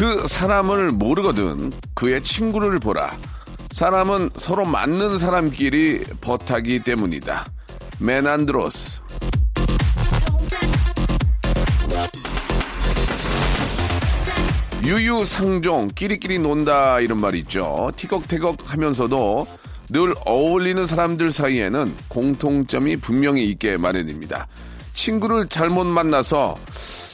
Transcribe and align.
그 0.00 0.26
사람을 0.26 0.92
모르거든 0.92 1.74
그의 1.92 2.24
친구를 2.24 2.78
보라 2.78 3.18
사람은 3.72 4.30
서로 4.34 4.64
맞는 4.64 5.18
사람끼리 5.18 6.04
버타기 6.22 6.84
때문이다 6.84 7.44
메난드로스 7.98 9.02
유유상종 14.84 15.90
끼리끼리 15.94 16.38
논다 16.38 17.00
이런 17.00 17.20
말이 17.20 17.40
있죠. 17.40 17.92
티격태격 17.96 18.72
하면서도 18.72 19.46
늘 19.90 20.14
어울리는 20.24 20.86
사람들 20.86 21.30
사이에는 21.30 21.94
공통점이 22.08 22.96
분명히 22.96 23.44
있게 23.50 23.76
마련입니다. 23.76 24.48
친구를 24.94 25.48
잘못 25.48 25.84
만나서 25.84 26.56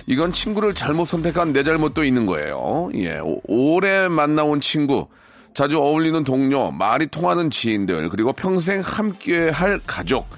이건 0.07 0.33
친구를 0.33 0.73
잘못 0.75 1.07
선택한 1.07 1.53
내 1.53 1.63
잘못도 1.65 2.05
있는 2.05 2.27
거예요. 2.27 2.91
예, 2.95 3.19
오- 3.19 3.41
오래 3.47 4.09
만나온 4.09 4.61
친구, 4.61 5.09
자주 5.53 5.79
어울리는 5.79 6.23
동료, 6.23 6.71
말이 6.71 7.07
통하는 7.09 7.51
지인들, 7.51 8.09
그리고 8.11 8.33
평생 8.33 8.81
함께 8.83 9.49
할 9.49 9.81
가족. 9.87 10.29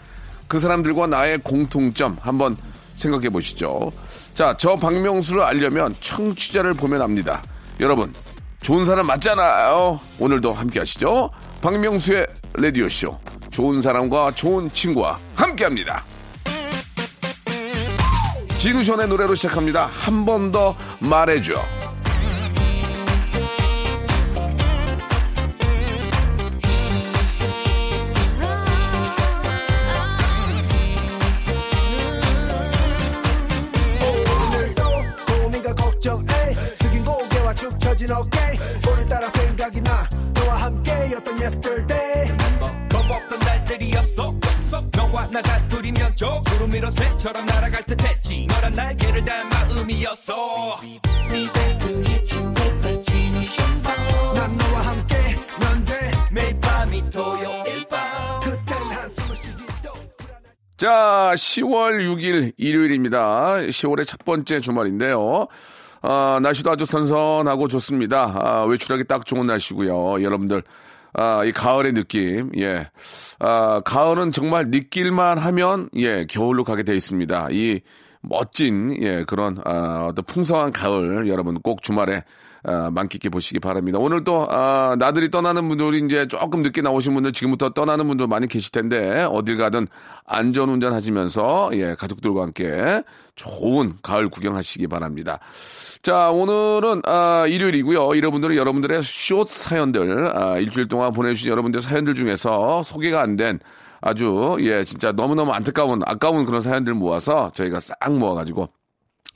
그 0.47 0.59
사람들과 0.59 1.07
나의 1.09 1.39
공통점 1.39 2.17
한번 2.21 2.57
생각해 2.97 3.29
보시죠. 3.29 3.93
자, 4.33 4.57
저 4.59 4.77
박명수를 4.77 5.43
알려면 5.43 5.95
청취자를 6.01 6.73
보면 6.75 7.03
압니다. 7.03 7.43
여러분, 7.81 8.13
좋은 8.63 8.85
사람 8.87 9.07
맞잖아요. 9.07 10.01
오늘도 10.19 10.53
함께 10.55 10.79
하시죠. 10.79 11.31
박명수의 11.61 12.27
라디오쇼. 12.55 13.19
좋은 13.51 13.83
사람과 13.83 14.33
좋은 14.35 14.71
친구와 14.73 15.19
함께 15.35 15.65
합니다. 15.65 16.05
진우션의 18.59 19.09
노래로 19.09 19.35
시작합니다. 19.35 19.87
한 19.87 20.25
번 20.25 20.51
더 20.51 20.77
말해줘. 21.01 21.63
나가 45.31 45.68
저 46.19 46.43
구름 46.49 46.73
위로 46.73 46.91
새처럼 46.91 47.47
날아갈 47.47 47.85
듯 47.85 48.03
했지 48.03 48.45
너란 48.49 48.75
날개를 48.75 49.25
단 49.25 49.49
마음이었어 49.49 50.81
난 54.35 54.57
너와 54.57 54.81
함께 54.81 55.15
난돼 55.61 56.11
매일 56.33 56.61
밤이 56.61 57.09
토요일 57.11 57.87
밤 57.89 58.41
그땐 58.41 58.67
한숨을 58.67 59.37
쉬지도 59.37 59.91
자, 60.77 61.33
10월 61.37 62.01
6일 62.01 62.53
일요일입니다. 62.57 63.59
10월의 63.59 64.05
첫 64.05 64.25
번째 64.25 64.59
주말인데요. 64.59 65.47
아, 66.03 66.41
날씨도 66.43 66.73
아주 66.73 66.85
선선하고 66.85 67.69
좋습니다. 67.69 68.33
아, 68.43 68.63
외출하기 68.65 69.05
딱 69.05 69.25
좋은 69.25 69.47
날씨고요. 69.47 70.21
여러분들, 70.23 70.65
아, 71.21 71.45
이 71.45 71.51
가을의 71.51 71.95
느낌, 71.95 72.53
예. 72.59 72.89
아, 73.41 73.81
가을은 73.85 74.31
정말 74.31 74.67
느낄만 74.69 75.39
하면, 75.39 75.89
예, 75.97 76.25
겨울로 76.31 76.63
가게 76.63 76.85
되어 76.85 76.95
있습니다. 76.95 77.49
이 77.51 77.81
멋진, 78.23 78.97
예, 79.03 79.25
그런, 79.27 79.59
아, 79.65 80.07
어떤 80.09 80.25
풍성한 80.25 80.73
가을, 80.73 81.27
여러분 81.27 81.61
꼭 81.61 81.83
주말에 81.83 82.23
아, 82.65 82.91
만끽해 82.91 83.31
보시기 83.31 83.61
바랍니다. 83.61 83.99
오늘 83.99 84.25
또 84.25 84.47
아, 84.51 84.97
나들이 84.99 85.31
떠나는 85.31 85.69
분들이 85.69 86.05
이제 86.05 86.27
조금 86.27 86.63
늦게 86.63 86.83
나오신 86.83 87.15
분들 87.15 87.33
지금부터 87.33 87.71
떠나는 87.71 88.07
분들 88.09 88.27
많이 88.27 88.47
계실 88.49 88.73
텐데 88.73 89.27
어딜 89.31 89.57
가든 89.57 89.87
안전 90.27 90.69
운전하시면서 90.69 91.71
예 91.75 91.95
가족들과 91.95 92.43
함께 92.43 93.03
좋은 93.37 93.95
가을 94.03 94.29
구경하시기 94.29 94.87
바랍니다. 94.89 95.39
자 96.03 96.31
오늘은 96.31 97.03
아, 97.05 97.47
일요일이고요. 97.49 98.17
여러분들은 98.17 98.57
여러분들의 98.57 99.03
숏 99.03 99.49
사연들 99.49 100.37
아, 100.37 100.59
일주일 100.59 100.89
동안 100.89 101.13
보내주신 101.13 101.51
여러분들 101.51 101.81
사연들 101.81 102.15
중에서 102.15 102.83
소개가 102.83 103.23
안 103.23 103.37
된 103.37 103.61
아주 104.01 104.57
예 104.61 104.85
진짜 104.85 105.13
너무너무 105.13 105.53
안타까운 105.53 106.01
아까운 106.07 106.45
그런 106.45 106.61
사연들 106.61 106.95
모아서 106.95 107.51
저희가 107.55 107.81
싹 107.81 107.97
모아가지고 108.13 108.69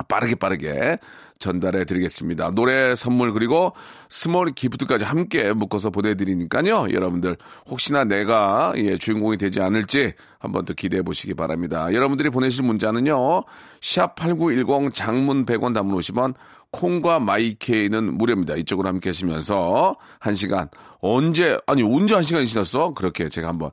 빠르게 0.08 0.34
빠르게 0.34 0.98
전달해 1.42 1.84
드리겠습니다. 1.84 2.52
노래 2.52 2.94
선물 2.94 3.32
그리고 3.32 3.72
small 4.08 4.52
gift까지 4.52 5.04
함께 5.04 5.52
묶어서 5.52 5.90
보내드리니까요. 5.90 6.92
여러분들 6.92 7.36
혹시나 7.68 8.04
내가 8.04 8.72
예, 8.76 8.96
주인공이 8.96 9.36
되지 9.36 9.60
않을지 9.60 10.14
한번 10.38 10.64
더 10.64 10.72
기대해 10.72 11.02
보시기 11.02 11.34
바랍니다. 11.34 11.92
여러분들이 11.92 12.30
보내실 12.30 12.64
문자는요. 12.64 13.42
샵8910 13.80 14.94
장문 14.94 15.44
100원 15.44 15.74
단문 15.74 15.98
50원 15.98 16.34
콩과 16.70 17.20
마이케이는 17.20 18.16
무료입니다. 18.16 18.56
이쪽으로 18.56 18.88
함께 18.88 19.10
하시면서 19.10 19.96
한 20.18 20.34
시간 20.34 20.68
언제 21.00 21.58
아니 21.66 21.82
언제 21.82 22.14
한 22.14 22.22
시간이 22.22 22.46
지났어? 22.46 22.94
그렇게 22.94 23.28
제가 23.28 23.48
한번 23.48 23.70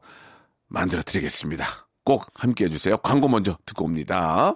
만들어 0.67 1.01
드리겠습니다. 1.03 1.65
꼭 2.03 2.25
함께 2.35 2.65
해주세요. 2.65 2.97
광고 2.97 3.27
먼저 3.27 3.57
듣고 3.65 3.85
옵니다. 3.85 4.55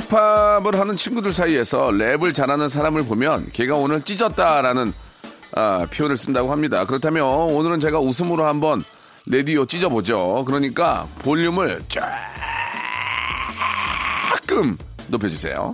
힙합을 0.00 0.78
하는 0.78 0.96
친구들 0.96 1.32
사이에서 1.32 1.88
랩을 1.88 2.34
잘하는 2.34 2.68
사람을 2.68 3.04
보면 3.04 3.48
걔가 3.52 3.76
오늘 3.76 4.02
찢었다라는 4.02 4.92
아, 5.54 5.86
표현을 5.90 6.16
쓴다고 6.18 6.52
합니다. 6.52 6.84
그렇다면 6.84 7.24
오늘은 7.24 7.80
제가 7.80 7.98
웃음으로 7.98 8.44
한번 8.44 8.84
레디오 9.26 9.64
찢어보죠. 9.64 10.44
그러니까 10.46 11.06
볼륨을 11.20 11.82
조금 14.46 14.76
높여주세요. 15.08 15.72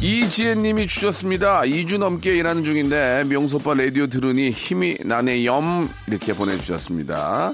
이지혜님이 0.00 0.86
주셨습니다. 0.86 1.62
2주 1.62 1.96
넘게 1.98 2.36
일하는 2.36 2.64
중인데 2.64 3.24
명소빠 3.24 3.74
라디오 3.74 4.08
들으니 4.08 4.50
힘이 4.50 4.98
나네염 5.02 5.88
이렇게 6.08 6.34
보내주셨습니다. 6.34 7.52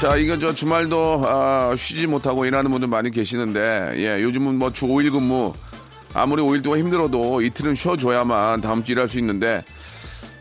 자, 0.00 0.16
이거 0.16 0.38
저 0.38 0.54
주말도 0.54 1.22
아, 1.26 1.74
쉬지 1.76 2.06
못하고 2.06 2.46
일하는 2.46 2.70
분들 2.70 2.88
많이 2.88 3.10
계시는데, 3.10 3.92
예, 3.96 4.22
요즘은 4.22 4.58
뭐 4.58 4.70
주 4.72 4.86
5일 4.86 5.12
근무, 5.12 5.52
아무리 6.14 6.42
5일 6.42 6.64
동안 6.64 6.80
힘들어도 6.80 7.42
이틀은 7.42 7.74
쉬어줘야만 7.74 8.62
다음 8.62 8.82
주 8.82 8.92
일할 8.92 9.08
수 9.08 9.18
있는데, 9.18 9.62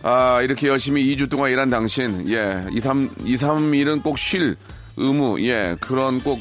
아, 0.01 0.41
이렇게 0.41 0.69
열심히 0.69 1.03
2주 1.13 1.29
동안 1.29 1.51
일한 1.51 1.69
당신, 1.69 2.29
예, 2.29 2.63
2, 2.71 2.79
3, 2.79 3.09
2, 3.25 3.35
3일은 3.35 4.01
꼭 4.01 4.17
쉴 4.17 4.55
의무, 4.95 5.41
예, 5.41 5.75
그런 5.81 6.21
꼭, 6.21 6.39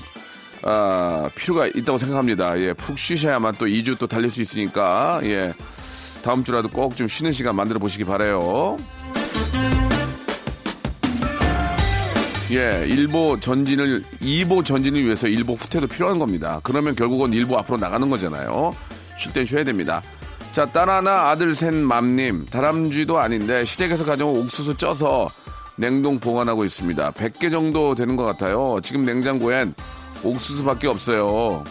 아, 0.62 1.28
필요가 1.34 1.66
있다고 1.66 1.98
생각합니다. 1.98 2.56
예, 2.60 2.72
푹 2.72 2.96
쉬셔야만 2.96 3.56
또 3.58 3.66
2주 3.66 3.98
또 3.98 4.06
달릴 4.06 4.30
수 4.30 4.40
있으니까, 4.42 5.18
예, 5.24 5.52
다음 6.22 6.44
주라도 6.44 6.68
꼭 6.68 6.94
좀 6.94 7.08
쉬는 7.08 7.32
시간 7.32 7.56
만들어 7.56 7.80
보시기 7.80 8.04
바래요. 8.04 8.78
예, 12.50 12.86
일보 12.88 13.40
전진을, 13.40 14.02
2보 14.22 14.64
전진을 14.64 15.04
위해서 15.04 15.26
1보 15.26 15.60
후퇴도 15.60 15.86
필요한 15.86 16.18
겁니다. 16.18 16.60
그러면 16.62 16.94
결국은 16.94 17.32
1보 17.32 17.58
앞으로 17.58 17.76
나가는 17.76 18.08
거잖아요. 18.08 18.74
쉴 19.18 19.32
땐 19.34 19.44
쉬어야 19.44 19.64
됩니다. 19.64 20.02
자, 20.52 20.64
딸 20.66 20.88
하나, 20.88 21.28
아들 21.28 21.54
셋 21.54 21.74
맘님. 21.74 22.46
다람쥐도 22.46 23.18
아닌데 23.18 23.66
시댁에서 23.66 24.06
가져온 24.06 24.40
옥수수 24.40 24.78
쪄서 24.78 25.28
냉동 25.76 26.18
보관하고 26.18 26.64
있습니다. 26.64 27.12
100개 27.12 27.50
정도 27.50 27.94
되는 27.94 28.16
것 28.16 28.24
같아요. 28.24 28.80
지금 28.82 29.02
냉장고엔 29.02 29.74
옥수수밖에 30.22 30.88
없어요. 30.88 31.64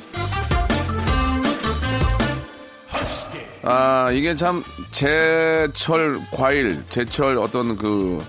아, 3.63 4.11
이게 4.13 4.35
참 4.35 4.63
제철 4.91 6.21
과일, 6.31 6.81
제철 6.87 7.37
어떤 7.39 7.75
그 7.75 8.23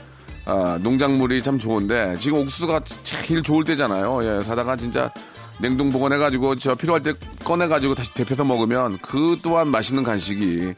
아, 0.48 0.78
농작물이 0.82 1.42
참 1.42 1.58
좋은데 1.58 2.16
지금 2.18 2.38
옥수수가 2.38 2.80
제일 3.04 3.42
좋을 3.42 3.64
때잖아요. 3.64 4.20
예, 4.22 4.42
사다가 4.42 4.76
진짜 4.76 5.12
냉동 5.60 5.90
보관해가지고 5.90 6.56
저 6.56 6.74
필요할 6.74 7.02
때 7.02 7.12
꺼내가지고 7.44 7.94
다시 7.94 8.14
데펴서 8.14 8.44
먹으면 8.44 8.96
그 9.02 9.36
또한 9.42 9.68
맛있는 9.68 10.02
간식이 10.02 10.72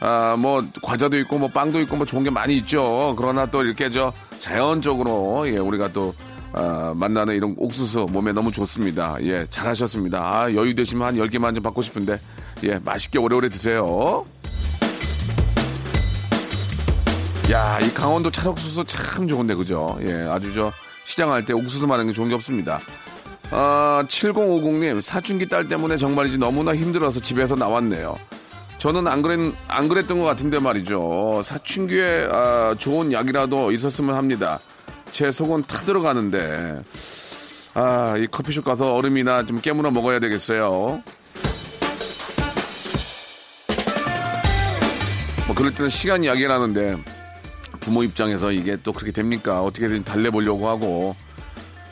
아, 0.00 0.34
뭐 0.36 0.64
과자도 0.82 1.16
있고 1.20 1.38
뭐 1.38 1.48
빵도 1.48 1.80
있고 1.82 1.96
뭐 1.96 2.04
좋은 2.04 2.24
게 2.24 2.30
많이 2.30 2.56
있죠. 2.56 3.14
그러나 3.16 3.46
또 3.46 3.62
이렇게 3.62 3.88
저 3.88 4.12
자연적으로 4.40 5.44
예, 5.46 5.58
우리가 5.58 5.92
또 5.92 6.12
아, 6.52 6.92
만나는 6.96 7.36
이런 7.36 7.54
옥수수 7.56 8.08
몸에 8.10 8.32
너무 8.32 8.50
좋습니다. 8.50 9.16
예, 9.22 9.46
잘하셨습니다. 9.48 10.18
아, 10.20 10.52
여유 10.54 10.74
되시면 10.74 11.06
한 11.06 11.14
10개만 11.14 11.54
좀 11.54 11.62
받고 11.62 11.82
싶은데 11.82 12.18
예, 12.64 12.80
맛있게 12.84 13.20
오래오래 13.20 13.48
드세요. 13.48 14.24
야, 17.50 17.78
이 17.80 17.92
강원도 17.92 18.30
찰옥수수 18.30 18.84
참 18.84 19.28
좋은데, 19.28 19.54
그죠? 19.54 19.98
예, 20.00 20.26
아주 20.30 20.54
저, 20.54 20.72
시장할 21.04 21.44
때 21.44 21.52
옥수수 21.52 21.86
많은 21.86 22.06
게 22.06 22.12
좋은 22.12 22.28
게 22.28 22.34
없습니다. 22.34 22.80
아, 23.50 24.02
7050님, 24.08 25.02
사춘기 25.02 25.46
딸 25.46 25.68
때문에 25.68 25.98
정말이지 25.98 26.38
너무나 26.38 26.74
힘들어서 26.74 27.20
집에서 27.20 27.54
나왔네요. 27.54 28.16
저는 28.78 29.06
안 29.06 29.20
그랬, 29.20 29.52
안 29.68 29.88
그랬던 29.88 30.18
것 30.18 30.24
같은데 30.24 30.58
말이죠. 30.58 31.42
사춘기에, 31.44 32.28
아, 32.32 32.74
좋은 32.78 33.12
약이라도 33.12 33.72
있었으면 33.72 34.14
합니다. 34.16 34.58
제 35.12 35.30
속은 35.30 35.64
타들어가는데, 35.64 36.82
아, 37.74 38.16
이 38.16 38.26
커피숍 38.26 38.64
가서 38.64 38.94
얼음이나 38.94 39.44
좀 39.44 39.60
깨물어 39.60 39.90
먹어야 39.90 40.18
되겠어요. 40.18 41.02
뭐, 45.46 45.54
그럴 45.54 45.74
때는 45.74 45.90
시간 45.90 46.24
이야기라는데, 46.24 46.96
부모 47.84 48.02
입장에서 48.02 48.50
이게 48.50 48.76
또 48.82 48.92
그렇게 48.92 49.12
됩니까? 49.12 49.62
어떻게든 49.62 50.04
달래보려고 50.04 50.68
하고, 50.68 51.14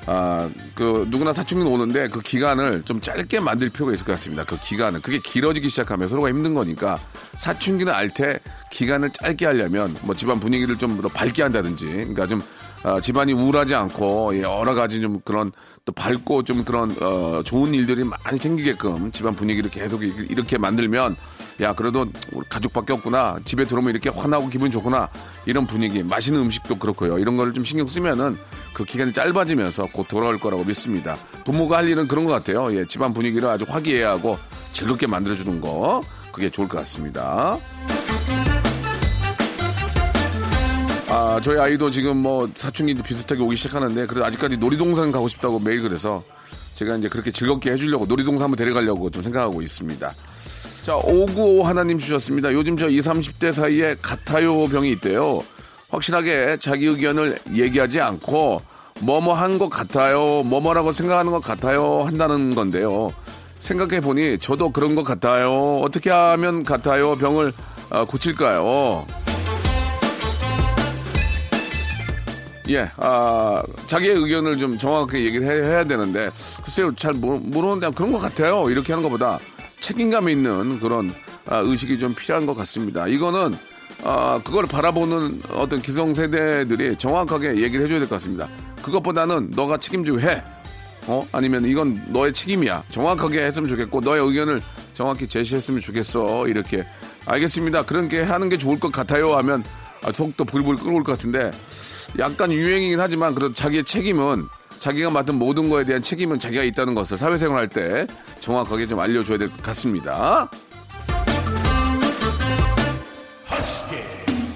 아, 0.06 0.50
그, 0.74 1.06
누구나 1.10 1.32
사춘기는 1.32 1.70
오는데 1.70 2.08
그 2.08 2.20
기간을 2.20 2.82
좀 2.84 3.00
짧게 3.00 3.38
만들 3.40 3.68
필요가 3.68 3.92
있을 3.92 4.04
것 4.06 4.12
같습니다. 4.12 4.42
그 4.44 4.58
기간을. 4.58 5.00
그게 5.02 5.18
길어지기 5.18 5.68
시작하면 5.68 6.08
서로가 6.08 6.28
힘든 6.28 6.54
거니까 6.54 6.98
사춘기는 7.36 7.92
알 7.92 8.08
때 8.08 8.40
기간을 8.72 9.10
짧게 9.10 9.46
하려면 9.46 9.94
뭐 10.02 10.16
집안 10.16 10.40
분위기를 10.40 10.76
좀 10.76 11.00
더 11.00 11.08
밝게 11.08 11.42
한다든지, 11.42 11.86
그러니까 11.86 12.26
좀 12.26 12.40
아, 12.84 13.00
집안이 13.00 13.32
우울하지 13.32 13.74
않고 13.74 14.32
예, 14.36 14.42
여러 14.42 14.74
가지 14.74 15.00
좀 15.00 15.20
그런 15.24 15.52
또 15.84 15.92
밝고 15.92 16.42
좀 16.42 16.64
그런 16.64 16.94
어, 17.00 17.40
좋은 17.44 17.72
일들이 17.74 18.02
많이 18.04 18.38
생기게끔 18.38 19.12
집안 19.12 19.34
분위기를 19.36 19.70
계속 19.70 20.02
이- 20.02 20.12
이렇게 20.28 20.58
만들면 20.58 21.16
야 21.60 21.72
그래도 21.74 22.06
가족밖에 22.48 22.92
없구나. 22.94 23.36
집에 23.44 23.64
들어오면 23.64 23.90
이렇게 23.92 24.10
환하고 24.10 24.48
기분이 24.48 24.70
좋구나. 24.70 25.08
이런 25.46 25.66
분위기 25.66 26.02
맛있는 26.02 26.40
음식도 26.42 26.78
그렇고요. 26.78 27.18
이런 27.18 27.36
거를 27.36 27.52
좀 27.52 27.62
신경 27.64 27.86
쓰면은 27.86 28.36
그 28.72 28.84
기간이 28.84 29.12
짧아지면서 29.12 29.86
곧 29.92 30.08
돌아올 30.08 30.38
거라고 30.40 30.64
믿습니다. 30.64 31.16
부모가 31.44 31.78
할 31.78 31.88
일은 31.88 32.08
그런 32.08 32.24
것 32.24 32.32
같아요. 32.32 32.74
예, 32.76 32.84
집안 32.84 33.12
분위기를 33.14 33.48
아주 33.48 33.64
화기애애하고 33.68 34.38
즐겁게 34.72 35.06
만들어주는 35.06 35.60
거. 35.60 36.02
그게 36.32 36.48
좋을 36.48 36.66
것 36.66 36.78
같습니다. 36.78 37.58
아, 41.14 41.38
저희 41.42 41.58
아이도 41.58 41.90
지금 41.90 42.16
뭐 42.16 42.48
사춘기 42.56 42.94
비슷하게 42.94 43.42
오기 43.42 43.54
시작하는데 43.54 44.06
그래도 44.06 44.24
아직까지 44.24 44.56
놀이동산 44.56 45.12
가고 45.12 45.28
싶다고 45.28 45.58
매일 45.60 45.82
그래서 45.82 46.22
제가 46.76 46.96
이제 46.96 47.08
그렇게 47.08 47.30
즐겁게 47.30 47.70
해주려고 47.72 48.06
놀이동산 48.06 48.44
한번 48.44 48.56
데려가려고 48.56 49.10
좀 49.10 49.22
생각하고 49.22 49.60
있습니다. 49.60 50.14
자, 50.82 50.96
595 50.96 51.64
하나님 51.64 51.98
주셨습니다. 51.98 52.50
요즘 52.54 52.78
저 52.78 52.88
20, 52.88 53.12
30대 53.12 53.52
사이에 53.52 53.94
같아요 54.00 54.66
병이 54.68 54.90
있대요. 54.92 55.40
확실하게 55.90 56.56
자기 56.60 56.86
의견을 56.86 57.38
얘기하지 57.54 58.00
않고 58.00 58.62
뭐뭐 59.00 59.34
한 59.34 59.58
것 59.58 59.68
같아요. 59.68 60.42
뭐뭐라고 60.44 60.92
생각하는 60.92 61.30
것 61.30 61.42
같아요. 61.42 62.04
한다는 62.04 62.54
건데요. 62.54 63.10
생각해 63.58 64.00
보니 64.00 64.38
저도 64.38 64.70
그런 64.72 64.94
것 64.94 65.04
같아요. 65.04 65.80
어떻게 65.82 66.08
하면 66.08 66.64
같아요? 66.64 67.16
병을 67.16 67.52
아, 67.90 68.04
고칠까요? 68.06 69.06
예, 72.72 72.90
아, 72.96 73.62
자기의 73.86 74.14
의견을 74.16 74.56
좀 74.56 74.78
정확하게 74.78 75.24
얘기를 75.24 75.46
해, 75.46 75.68
해야 75.70 75.84
되는데, 75.84 76.30
글쎄요, 76.64 76.94
잘 76.94 77.12
모르, 77.12 77.38
모르는데 77.42 77.88
그런 77.94 78.12
것 78.12 78.18
같아요. 78.18 78.70
이렇게 78.70 78.92
하는 78.92 79.02
것보다 79.02 79.38
책임감 79.80 80.28
있는 80.28 80.78
그런 80.80 81.12
아, 81.46 81.58
의식이 81.58 81.98
좀 81.98 82.14
필요한 82.14 82.46
것 82.46 82.54
같습니다. 82.54 83.06
이거는, 83.08 83.56
아, 84.04 84.40
그걸 84.44 84.64
바라보는 84.66 85.42
어떤 85.54 85.82
기성세대들이 85.82 86.96
정확하게 86.98 87.56
얘기를 87.56 87.84
해줘야 87.84 87.98
될 87.98 88.08
것 88.08 88.16
같습니다. 88.16 88.48
그것보다는 88.82 89.50
너가 89.54 89.76
책임지고 89.76 90.20
해. 90.20 90.42
어? 91.08 91.26
아니면 91.32 91.64
이건 91.64 92.00
너의 92.08 92.32
책임이야. 92.32 92.84
정확하게 92.90 93.42
했으면 93.44 93.68
좋겠고, 93.68 94.00
너의 94.00 94.24
의견을 94.24 94.62
정확히 94.94 95.26
제시했으면 95.28 95.80
좋겠어. 95.80 96.46
이렇게. 96.48 96.84
알겠습니다. 97.26 97.84
그런 97.84 98.08
게 98.08 98.22
하는 98.22 98.48
게 98.48 98.56
좋을 98.56 98.78
것 98.80 98.90
같아요. 98.92 99.36
하면, 99.36 99.62
아, 100.02 100.12
속도 100.12 100.44
불불 100.44 100.76
끓을 100.76 101.02
것 101.04 101.12
같은데, 101.12 101.50
약간 102.18 102.52
유행이긴 102.52 103.00
하지만, 103.00 103.34
그래도 103.34 103.52
자기의 103.54 103.84
책임은, 103.84 104.48
자기가 104.78 105.10
맡은 105.10 105.36
모든 105.36 105.68
거에 105.70 105.84
대한 105.84 106.02
책임은 106.02 106.38
자기가 106.40 106.64
있다는 106.64 106.94
것을 106.96 107.16
사회생활 107.16 107.58
할 107.58 107.68
때 107.68 108.06
정확하게 108.40 108.86
좀 108.88 108.98
알려줘야 108.98 109.38
될 109.38 109.48
것 109.48 109.62
같습니다. 109.62 110.50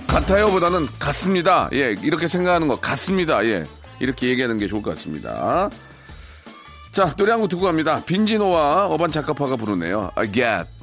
같아요 0.09 0.51
보다는 0.51 0.87
같습니다. 0.99 1.69
예, 1.75 1.95
이렇게 2.03 2.27
생각하는 2.27 2.67
거 2.69 2.81
같습니다. 2.81 3.45
예, 3.45 3.65
이렇게 4.01 4.29
얘기하는 4.29 4.59
게 4.59 4.67
좋을 4.67 4.83
것 4.83 4.91
같습니다. 4.91 5.69
자, 6.91 7.15
노래 7.17 7.31
한 7.33 7.41
곡 7.41 7.49
듣고 7.49 7.63
갑니다. 7.65 8.03
빈지노와 8.05 8.87
어반 8.87 9.13
작가파가 9.13 9.57
부르네요. 9.57 10.11
I 10.17 10.33
get. 10.33 10.76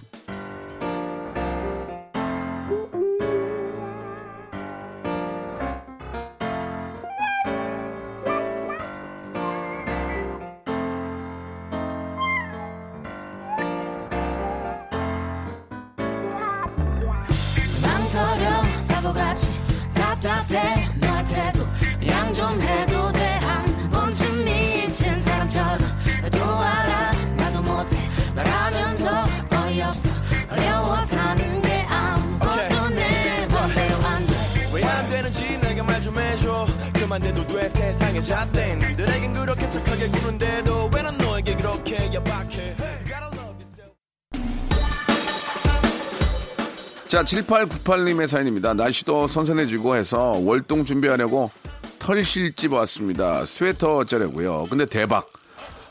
자, 47.07 47.23
7898님의 47.23 48.27
사연입니다. 48.27 48.73
날씨도 48.73 49.27
선선해지고 49.27 49.95
해서 49.95 50.31
월동 50.43 50.83
준비하려고 50.83 51.51
털실집 51.99 52.73
왔습니다. 52.73 53.45
스웨터 53.45 54.03
짜려고요. 54.05 54.67
근데 54.69 54.85
대박. 54.85 55.31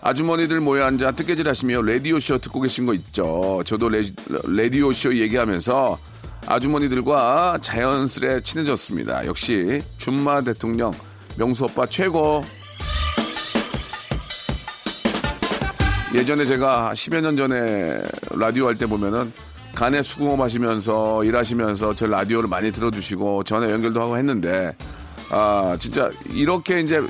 아주머니들 0.00 0.61
모여 0.61 0.85
앉아 0.85 1.12
뜨개질 1.12 1.49
하시며 1.49 1.81
라디오쇼 1.81 2.38
듣고 2.38 2.61
계신 2.61 2.87
거 2.87 2.95
있죠. 2.95 3.62
저도 3.64 3.88
레, 3.88 4.02
라디오쇼 4.45 5.17
얘기하면서 5.19 5.99
아주머니들과 6.47 7.59
자연스레 7.62 8.43
친해졌습니다. 8.43 9.26
역시 9.26 9.81
준마 9.99 10.43
대통령 10.43 10.93
명수 11.37 11.64
오빠 11.67 11.87
최고. 11.87 12.43
예전에 16.14 16.45
제가 16.45 16.92
10여 16.95 17.21
년 17.23 17.37
전에 17.37 18.02
라디오 18.33 18.66
할 18.66 18.75
때 18.76 18.87
보면은 18.87 19.33
간에 19.75 20.02
수공업 20.02 20.40
하시면서 20.40 21.25
일하시면서 21.25 21.95
제 21.95 22.07
라디오를 22.07 22.49
많이 22.49 22.71
들어주시고 22.71 23.45
전화 23.45 23.71
연결도 23.71 24.02
하고 24.02 24.19
했는데 24.19 24.76
아 25.31 25.76
진짜 25.81 26.11
이렇게 26.31 26.81
이제 26.81 27.02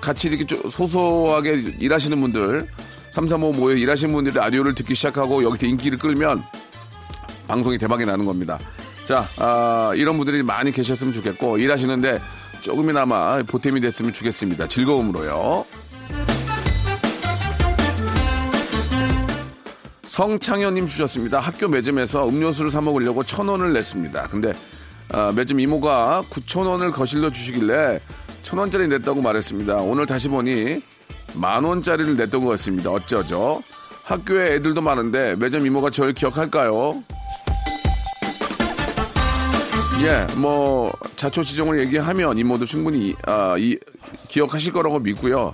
같이 0.00 0.28
이렇게 0.28 0.46
좀 0.46 0.58
소소하게 0.70 1.74
일하시는 1.78 2.18
분들 2.18 2.66
335 3.10 3.52
모여 3.52 3.74
일하시는 3.76 4.12
분들이 4.14 4.34
라디오를 4.34 4.74
듣기 4.74 4.94
시작하고 4.94 5.42
여기서 5.44 5.66
인기를 5.66 5.98
끌면 5.98 6.42
방송이 7.46 7.76
대박이 7.76 8.06
나는 8.06 8.24
겁니다. 8.24 8.58
자, 9.04 9.26
아, 9.38 9.92
이런 9.94 10.16
분들이 10.18 10.42
많이 10.42 10.70
계셨으면 10.70 11.12
좋겠고 11.14 11.58
일하시는데 11.58 12.20
조금이나마 12.60 13.42
보탬이 13.42 13.80
됐으면 13.80 14.12
좋겠습니다. 14.12 14.68
즐거움으로요. 14.68 15.64
성창현님 20.18 20.86
주셨습니다. 20.86 21.38
학교 21.38 21.68
매점에서 21.68 22.28
음료수를 22.28 22.72
사 22.72 22.80
먹으려고 22.80 23.22
천 23.22 23.46
원을 23.46 23.72
냈습니다. 23.72 24.26
근데 24.26 24.52
아, 25.12 25.32
매점 25.32 25.60
이모가 25.60 26.24
9천 26.28 26.66
원을 26.66 26.90
거실러 26.90 27.30
주시길래 27.30 28.00
천 28.42 28.58
원짜리 28.58 28.88
냈다고 28.88 29.22
말했습니다. 29.22 29.76
오늘 29.76 30.06
다시 30.06 30.26
보니 30.26 30.82
만 31.34 31.62
원짜리를 31.62 32.16
냈던 32.16 32.44
것 32.44 32.50
같습니다. 32.50 32.90
어쩌죠? 32.90 33.62
학교에 34.02 34.54
애들도 34.54 34.80
많은데 34.80 35.36
매점 35.36 35.64
이모가 35.64 35.90
저를 35.90 36.14
기억할까요? 36.14 37.00
예, 40.02 40.26
뭐 40.36 40.92
자초지종을 41.14 41.78
얘기하면 41.78 42.38
이모도 42.38 42.64
충분히 42.64 43.14
아, 43.24 43.54
이, 43.56 43.78
기억하실 44.26 44.72
거라고 44.72 44.98
믿고요. 44.98 45.52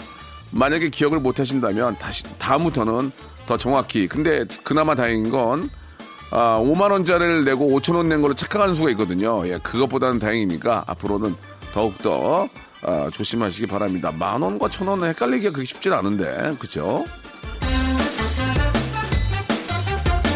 만약에 0.52 0.88
기억을 0.88 1.20
못 1.20 1.38
하신다면 1.38 1.98
다시 1.98 2.24
다음부터는 2.38 3.12
더 3.46 3.56
정확히. 3.56 4.06
근데 4.08 4.44
그나마 4.62 4.94
다행인 4.94 5.30
건 5.30 5.70
아, 6.30 6.58
5만 6.60 6.90
원짜리를 6.90 7.44
내고 7.44 7.66
5천 7.78 7.94
원 7.96 8.08
낸 8.08 8.20
걸로 8.22 8.34
착각하는 8.34 8.74
수가 8.74 8.90
있거든요. 8.90 9.46
예, 9.48 9.58
그것보다는 9.58 10.18
다행이니까 10.18 10.84
앞으로는 10.86 11.34
더욱 11.72 11.96
더 12.02 12.48
아, 12.82 13.08
조심하시기 13.12 13.66
바랍니다. 13.66 14.10
만 14.12 14.42
원과 14.42 14.68
천 14.68 14.88
원은 14.88 15.08
헷갈리기가 15.08 15.52
그렇게 15.52 15.66
쉽진 15.66 15.92
않은데, 15.92 16.54
그죠? 16.58 17.04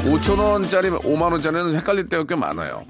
5천 0.04 0.38
원짜리, 0.38 0.88
5만 0.90 1.32
원짜리는 1.32 1.74
헷갈릴 1.74 2.08
때가 2.08 2.24
꽤 2.24 2.34
많아요. 2.34 2.84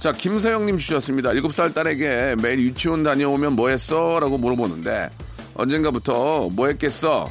자, 0.00 0.12
김서영님 0.12 0.78
주셨습니다. 0.78 1.30
7살 1.30 1.74
딸에게 1.74 2.36
매일 2.42 2.60
유치원 2.60 3.02
다녀오면 3.02 3.54
뭐 3.54 3.68
했어? 3.68 4.18
라고 4.20 4.38
물어보는데, 4.38 5.10
언젠가부터 5.54 6.48
뭐 6.52 6.66
했겠어? 6.68 7.30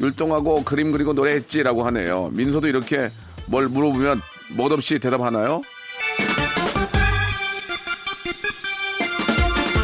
율동하고 0.00 0.64
그림 0.64 0.92
그리고 0.92 1.12
노래했지? 1.12 1.62
라고 1.62 1.84
하네요. 1.86 2.30
민서도 2.32 2.68
이렇게 2.68 3.10
뭘 3.46 3.68
물어보면 3.68 4.20
멋없이 4.56 4.98
대답하나요? 4.98 5.62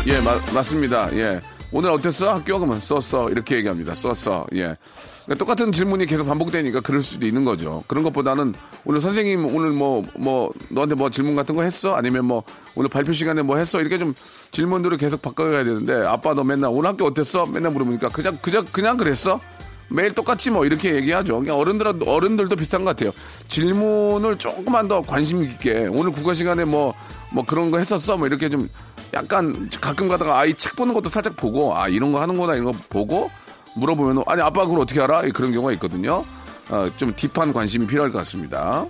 예, 0.07 0.21
마- 0.21 0.39
맞습니다. 0.55 1.15
예. 1.17 1.41
오늘 1.75 1.91
어땠어? 1.91 2.35
학교 2.35 2.59
그러면 2.59 2.81
썼어. 2.81 3.31
이렇게 3.31 3.57
얘기합니다. 3.57 3.95
썼어. 3.95 4.47
예. 4.55 4.77
그러니까 5.25 5.35
똑같은 5.39 5.73
질문이 5.73 6.05
계속 6.07 6.27
반복되니까 6.27 6.81
그럴 6.81 7.03
수도 7.03 7.25
있는 7.25 7.45
거죠. 7.47 7.83
그런 7.87 8.03
것보다는 8.05 8.53
오늘 8.85 9.01
선생님 9.01 9.47
오늘 9.55 9.71
뭐, 9.71 10.03
뭐, 10.19 10.51
너한테 10.69 10.97
뭐 10.97 11.09
질문 11.09 11.35
같은 11.35 11.55
거 11.55 11.63
했어? 11.63 11.95
아니면 11.95 12.27
뭐, 12.27 12.43
오늘 12.75 12.91
발표 12.91 13.13
시간에 13.13 13.41
뭐 13.43 13.57
했어? 13.57 13.81
이렇게 13.81 13.97
좀 13.97 14.13
질문들을 14.51 14.99
계속 14.99 15.23
바꿔가야 15.23 15.65
되는데, 15.65 15.95
아빠 16.05 16.35
너 16.35 16.43
맨날 16.45 16.71
오늘 16.75 16.91
학교 16.91 17.07
어땠어? 17.07 17.47
맨날 17.47 17.73
물어보니까 17.73 18.09
그냥, 18.09 18.37
그냥, 18.43 18.67
그냥 18.73 18.97
그랬어? 18.99 19.41
매일 19.89 20.15
똑같이 20.15 20.51
뭐 20.51 20.65
이렇게 20.65 20.95
얘기하죠. 20.95 21.41
그냥 21.41 21.57
어른들, 21.59 21.87
어른들도 22.07 22.57
비슷한 22.57 22.85
것 22.85 22.97
같아요. 22.97 23.13
질문을 23.49 24.39
조금만 24.39 24.89
더 24.89 25.03
관심 25.03 25.45
있게 25.45 25.89
오늘 25.91 26.13
국어 26.13 26.33
시간에 26.33 26.65
뭐, 26.65 26.95
뭐 27.31 27.45
그런 27.45 27.71
거 27.71 27.79
했었어? 27.79 28.17
뭐 28.17 28.27
이렇게 28.27 28.49
좀 28.49 28.69
약간 29.15 29.69
가끔 29.81 30.09
가다가 30.09 30.39
아이 30.39 30.55
책 30.55 30.77
보는 30.77 30.95
것도 30.95 31.09
살짝 31.09 31.37
보고 31.37 31.77
아, 31.77 31.89
이런 31.89 32.13
거 32.13 32.21
하는구나 32.21 32.55
이런 32.55 32.73
거 32.73 32.73
보고 32.89 33.31
물어보면 33.75 34.25
아니 34.27 34.43
아빠 34.43 34.65
그걸 34.65 34.81
어떻게 34.81 35.01
알아? 35.01 35.23
그런 35.33 35.53
경우가 35.53 35.73
있거든요. 35.73 36.25
어, 36.71 36.91
좀 36.97 37.15
딥한 37.15 37.53
관심이 37.53 37.87
필요할 37.87 38.13
것 38.13 38.19
같습니다. 38.19 38.87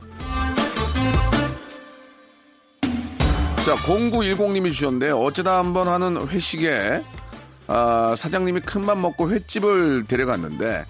자, 3.65 3.77
0910님이 3.77 4.71
주셨는데 4.71 5.11
어쩌다 5.11 5.59
한번 5.59 5.87
하는 5.87 6.29
회식에 6.29 7.03
아, 7.69 8.15
사장님이 8.17 8.61
큰맘 8.61 9.01
먹고 9.01 9.31
횟집을 9.31 10.05
데려갔는데 10.05 10.85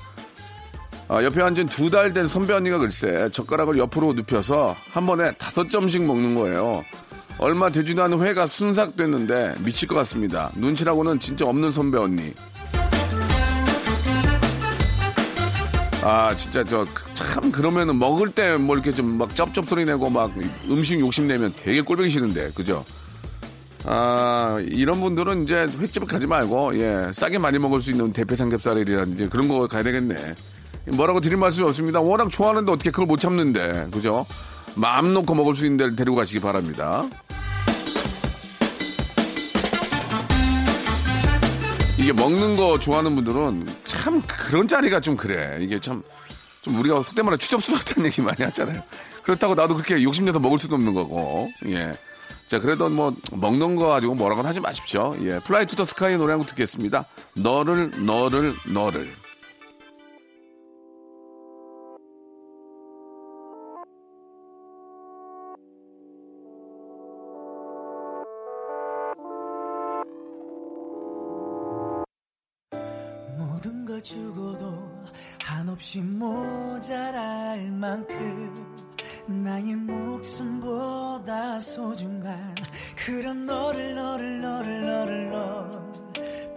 아, 1.08 1.22
옆에 1.22 1.42
앉은 1.42 1.66
두 1.66 1.90
달 1.90 2.12
된 2.12 2.26
선배 2.26 2.54
언니가 2.54 2.78
글쎄 2.78 3.28
젓가락을 3.30 3.76
옆으로 3.78 4.14
눕혀서 4.14 4.74
한 4.90 5.06
번에 5.06 5.32
다섯 5.32 5.68
점씩 5.68 6.02
먹는 6.04 6.34
거예요. 6.34 6.84
얼마 7.38 7.70
되지도 7.70 8.02
않은 8.04 8.20
회가 8.22 8.46
순삭됐는데 8.46 9.56
미칠 9.64 9.88
것 9.88 9.94
같습니다. 9.96 10.50
눈치라고는 10.56 11.18
진짜 11.20 11.46
없는 11.46 11.72
선배 11.72 11.98
언니. 11.98 12.32
아 16.02 16.34
진짜 16.34 16.64
저 16.64 16.84
참 17.14 17.52
그러면은 17.52 17.98
먹을 17.98 18.30
때 18.32 18.56
뭐 18.56 18.74
이렇게 18.74 18.90
좀 18.92 19.16
막 19.18 19.34
쩝쩝 19.36 19.66
소리 19.66 19.84
내고 19.84 20.10
막 20.10 20.32
음식 20.68 20.98
욕심 20.98 21.26
내면 21.28 21.52
되게 21.56 21.80
꼴보기 21.82 22.10
싫은데 22.10 22.50
그죠? 22.54 22.84
아 23.84 24.58
이런 24.64 25.00
분들은 25.00 25.44
이제 25.44 25.66
횟집을 25.78 26.06
가지 26.06 26.26
말고 26.26 26.78
예 26.78 27.10
싸게 27.12 27.38
많이 27.38 27.58
먹을 27.58 27.80
수 27.80 27.90
있는 27.90 28.12
대패 28.12 28.36
삼겹살이라든지 28.36 29.28
그런 29.28 29.48
거 29.48 29.66
가야 29.66 29.82
되겠네. 29.82 30.34
뭐라고 30.86 31.20
드릴 31.20 31.36
말씀이 31.36 31.66
없습니다. 31.68 32.00
워낙 32.00 32.30
좋아하는데 32.30 32.70
어떻게 32.70 32.90
그걸 32.90 33.06
못 33.06 33.18
참는데 33.18 33.88
그죠? 33.92 34.26
마음 34.74 35.12
놓고 35.12 35.34
먹을 35.34 35.54
수 35.54 35.66
있는 35.66 35.76
데를 35.76 35.96
데리고 35.96 36.16
가시기 36.16 36.40
바랍니다. 36.40 37.08
이게 42.02 42.12
먹는 42.12 42.56
거 42.56 42.80
좋아하는 42.80 43.14
분들은 43.14 43.64
참 43.84 44.20
그런 44.22 44.66
자리가 44.66 44.98
좀 44.98 45.16
그래. 45.16 45.58
이게 45.60 45.78
참, 45.78 46.02
좀 46.60 46.76
우리가 46.80 47.00
말로 47.22 47.36
추접스럽다는 47.36 48.06
얘기 48.06 48.20
많이 48.20 48.42
하잖아요. 48.42 48.82
그렇다고 49.22 49.54
나도 49.54 49.74
그렇게 49.74 50.02
욕심내서 50.02 50.40
먹을 50.40 50.58
수도 50.58 50.74
없는 50.74 50.94
거고, 50.94 51.48
예. 51.66 51.94
자, 52.46 52.60
그래도 52.60 52.88
뭐, 52.90 53.14
먹는 53.32 53.76
거 53.76 53.88
가지고 53.88 54.14
뭐라고 54.14 54.42
하지 54.42 54.60
마십시오. 54.60 55.16
예. 55.22 55.38
플라이 55.40 55.66
투 55.66 55.76
더 55.76 55.84
스카이 55.84 56.16
노래 56.16 56.32
한 56.32 56.38
곡 56.40 56.48
듣겠습니다. 56.48 57.06
너를, 57.34 58.04
너를, 58.04 58.54
너를. 58.66 59.14
모든 73.36 73.84
걸 73.84 74.02
주고도 74.02 74.66
한없이 75.42 76.00
모자랄 76.00 77.70
만큼 77.72 78.81
나의 79.26 79.76
목숨보다 79.76 81.60
소중한 81.60 82.54
그런 82.96 83.46
너를 83.46 83.94
너를 83.94 84.40
너를 84.40 84.86
너를 84.86 85.30
너 85.30 85.70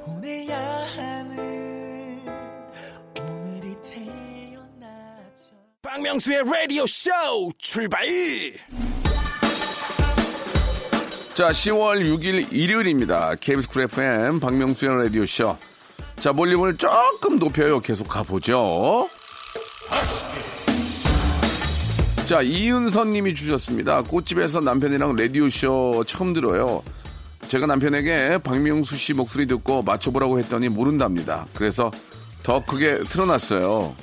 보내야 0.05 0.57
하는 0.95 2.19
오늘이 3.19 3.75
태어나죠 3.84 5.55
박명수의 5.81 6.43
라디오 6.43 6.86
쇼 6.88 7.12
출발! 7.57 8.05
자, 11.36 11.51
10월 11.51 12.00
6일 12.00 12.48
일요일입니다. 12.53 13.36
KBS 13.36 13.67
쿨 13.67 13.81
FM 13.84 14.39
박명수의 14.39 15.03
라디오 15.03 15.25
쇼. 15.25 15.57
자, 16.17 16.31
볼륨을 16.31 16.77
조금 16.77 17.38
높여요. 17.38 17.81
계속 17.81 18.07
가보죠. 18.07 19.10
자, 22.25 22.41
이은선 22.41 23.12
님이 23.12 23.36
주셨습니다. 23.36 24.01
꽃집에서 24.01 24.60
남편이랑 24.60 25.15
라디오쇼 25.15 26.05
처음 26.08 26.34
들어요. 26.34 26.82
제가 27.48 27.67
남편에게 27.67 28.39
박명수 28.44 28.98
씨 28.98 29.13
목소리 29.13 29.46
듣고 29.46 29.84
맞춰보라고 29.84 30.39
했더니 30.39 30.67
모른답니다. 30.70 31.46
그래서 31.53 31.91
더 32.41 32.65
크게 32.65 33.03
틀어놨어요. 33.10 33.96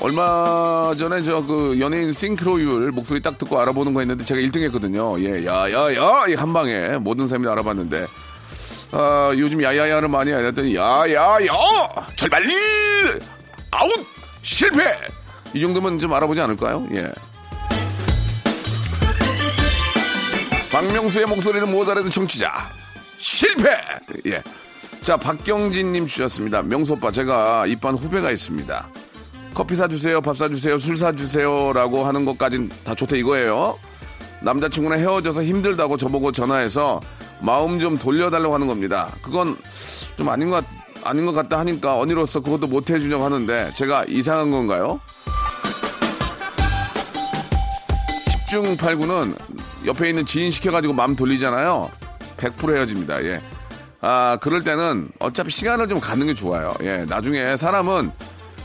얼마 0.00 0.94
전에 0.96 1.22
저 1.22 1.42
그 1.42 1.80
연예인 1.80 2.12
싱크로율 2.12 2.92
목소리 2.92 3.20
딱 3.20 3.36
듣고 3.36 3.58
알아보는 3.60 3.92
거 3.92 3.98
했는데 3.98 4.22
제가 4.24 4.40
1등 4.40 4.62
했거든요. 4.66 5.20
예, 5.20 5.44
야 5.44 5.68
야야 5.72 6.26
이한 6.28 6.52
방에 6.52 6.98
모든 6.98 7.26
사람이 7.26 7.48
알아봤는데 7.48 8.06
아, 8.92 9.32
요즘 9.36 9.60
야야야를 9.60 10.08
많이 10.08 10.32
안 10.32 10.44
했더니 10.44 10.76
야야야 10.76 11.38
절발 12.14 12.44
아웃 13.72 13.90
실패 14.42 14.96
이 15.54 15.60
정도면 15.60 15.98
좀 15.98 16.12
알아보지 16.12 16.40
않을까요? 16.40 16.86
예. 16.94 17.10
박명수의 20.70 21.26
못 21.66 21.88
알아듣는 21.88 22.10
청취자 22.10 22.70
실패 23.18 23.70
예. 24.26 24.42
자 25.02 25.16
박경진님 25.16 26.06
주셨습니다. 26.06 26.62
명수 26.62 26.94
오빠 26.94 27.10
제가 27.10 27.66
입반 27.66 27.94
후배가 27.94 28.30
있습니다. 28.30 28.88
커피 29.54 29.74
사주세요, 29.74 30.20
밥 30.20 30.36
사주세요, 30.36 30.78
술 30.78 30.96
사주세요 30.96 31.72
라고 31.72 32.04
하는 32.04 32.24
것까진 32.24 32.68
다 32.84 32.94
좋다 32.94 33.16
이거예요. 33.16 33.78
남자친구랑 34.42 35.00
헤어져서 35.00 35.42
힘들다고 35.42 35.96
저보고 35.96 36.30
전화해서 36.32 37.00
마음 37.40 37.78
좀 37.78 37.96
돌려달라고 37.96 38.54
하는 38.54 38.66
겁니다. 38.66 39.12
그건 39.22 39.56
좀 40.16 40.28
아닌 40.28 40.50
것, 40.50 40.64
아닌 41.08 41.24
것 41.24 41.32
같다 41.32 41.58
하니까 41.60 41.98
언니로서 41.98 42.40
그것도 42.40 42.66
못 42.66 42.90
해주려고 42.90 43.24
하는데 43.24 43.70
제가 43.74 44.04
이상한 44.08 44.50
건가요? 44.50 45.00
10중 48.48 48.76
8구는 48.76 49.34
옆에 49.86 50.08
있는 50.10 50.26
지인 50.26 50.50
시켜가지고 50.50 50.92
마음 50.94 51.16
돌리잖아요. 51.16 51.90
100% 52.36 52.76
헤어집니다. 52.76 53.24
예. 53.24 53.40
아, 54.00 54.38
그럴 54.40 54.62
때는 54.62 55.08
어차피 55.18 55.50
시간을 55.50 55.88
좀 55.88 55.98
갖는 55.98 56.26
게 56.26 56.34
좋아요. 56.34 56.74
예. 56.82 57.04
나중에 57.08 57.56
사람은 57.56 58.10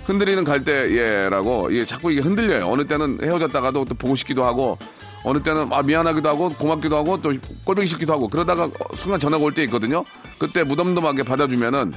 흔들리는 0.05 0.43
갈대 0.43 0.71
예 0.97 1.29
라고 1.29 1.69
이게 1.71 1.85
자꾸 1.85 2.12
이게 2.12 2.21
흔들려요. 2.21 2.67
어느 2.69 2.85
때는 2.85 3.19
헤어졌다가도 3.23 3.85
또 3.85 3.95
보고 3.95 4.15
싶기도 4.15 4.43
하고 4.43 4.77
어느 5.23 5.41
때는 5.41 5.69
아 5.71 5.81
미안하기도 5.81 6.27
하고 6.27 6.50
고맙기도 6.50 6.97
하고 6.97 7.21
또 7.21 7.31
꼴보기 7.63 7.88
싫기도 7.88 8.12
하고 8.12 8.27
그러다가 8.27 8.69
순간 8.95 9.19
전화가 9.19 9.41
올 9.43 9.53
때 9.53 9.63
있거든요. 9.63 10.03
그때 10.38 10.63
무덤덤하게 10.63 11.23
받아주면은 11.23 11.93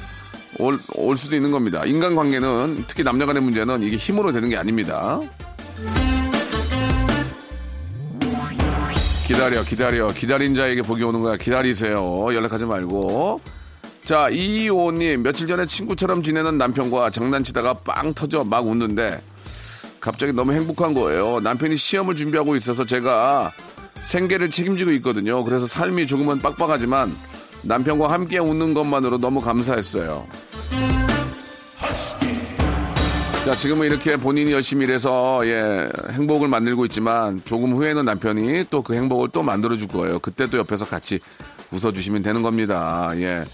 올, 0.58 0.78
올 0.94 1.16
수도 1.16 1.36
있는 1.36 1.50
겁니다. 1.50 1.84
인간관계는 1.84 2.84
특히 2.88 3.04
남녀 3.04 3.26
간의 3.26 3.42
문제는 3.42 3.82
이게 3.82 3.96
힘으로 3.96 4.32
되는 4.32 4.48
게 4.48 4.56
아닙니다. 4.56 5.20
기다려, 9.26 9.64
기다려. 9.64 10.12
기다린 10.12 10.54
자에게 10.54 10.82
복이 10.82 11.02
오는 11.02 11.20
거야. 11.20 11.36
기다리세요. 11.36 12.26
연락하지 12.32 12.64
말고. 12.64 13.40
자, 14.04 14.28
이이오님. 14.28 15.24
며칠 15.24 15.48
전에 15.48 15.66
친구처럼 15.66 16.22
지내는 16.22 16.58
남편과 16.58 17.10
장난치다가 17.10 17.74
빵 17.74 18.14
터져 18.14 18.44
막 18.44 18.66
웃는데 18.66 19.20
갑자기 19.98 20.32
너무 20.32 20.52
행복한 20.52 20.94
거예요. 20.94 21.40
남편이 21.40 21.76
시험을 21.76 22.14
준비하고 22.14 22.54
있어서 22.54 22.84
제가 22.84 23.50
생계를 24.04 24.48
책임지고 24.50 24.92
있거든요. 24.92 25.42
그래서 25.42 25.66
삶이 25.66 26.06
조금은 26.06 26.40
빡빡하지만 26.40 27.12
남편과 27.66 28.10
함께 28.10 28.38
웃는 28.38 28.74
것만으로 28.74 29.18
너무 29.18 29.40
감사했어요. 29.40 30.26
자, 33.44 33.54
지금은 33.54 33.86
이렇게 33.86 34.16
본인이 34.16 34.50
열심히 34.52 34.86
일해서, 34.86 35.46
예, 35.46 35.88
행복을 36.10 36.48
만들고 36.48 36.84
있지만, 36.86 37.40
조금 37.44 37.72
후에는 37.74 38.04
남편이 38.04 38.64
또 38.70 38.82
그 38.82 38.94
행복을 38.94 39.28
또 39.32 39.42
만들어줄 39.42 39.86
거예요. 39.88 40.18
그때 40.18 40.48
또 40.48 40.58
옆에서 40.58 40.84
같이 40.84 41.20
웃어주시면 41.70 42.22
되는 42.22 42.42
겁니다. 42.42 43.10
예. 43.16 43.44